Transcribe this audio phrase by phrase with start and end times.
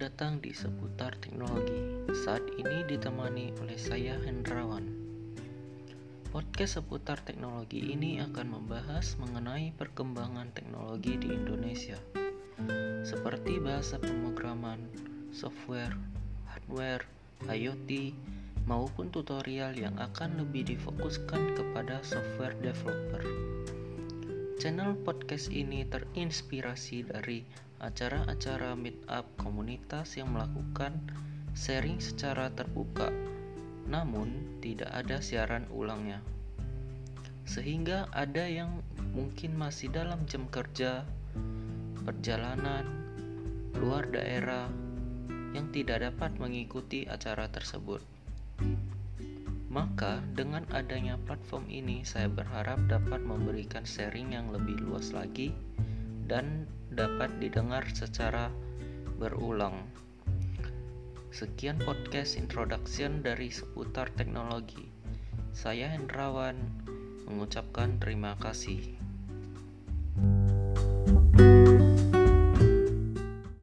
[0.00, 1.76] datang di seputar teknologi.
[2.24, 4.88] Saat ini ditemani oleh saya Hendrawan.
[6.32, 12.00] Podcast seputar teknologi ini akan membahas mengenai perkembangan teknologi di Indonesia.
[13.04, 14.88] Seperti bahasa pemrograman,
[15.36, 16.00] software,
[16.48, 17.04] hardware,
[17.44, 18.16] IoT,
[18.64, 23.20] maupun tutorial yang akan lebih difokuskan kepada software developer.
[24.62, 27.42] Channel podcast ini terinspirasi dari
[27.82, 31.02] acara-acara meetup komunitas yang melakukan
[31.50, 33.10] sharing secara terbuka,
[33.90, 36.22] namun tidak ada siaran ulangnya.
[37.42, 41.02] Sehingga ada yang mungkin masih dalam jam kerja,
[42.06, 42.86] perjalanan,
[43.82, 44.70] luar daerah
[45.58, 47.98] yang tidak dapat mengikuti acara tersebut.
[49.72, 55.56] Maka, dengan adanya platform ini, saya berharap dapat memberikan sharing yang lebih luas lagi
[56.28, 58.52] dan dapat didengar secara
[59.16, 59.80] berulang.
[61.32, 64.92] Sekian podcast introduction dari seputar teknologi.
[65.56, 66.60] Saya Hendrawan
[67.24, 69.11] mengucapkan terima kasih.